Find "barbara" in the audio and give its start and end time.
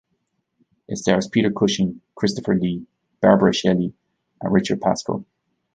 3.21-3.53